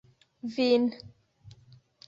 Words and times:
vin 0.55 0.85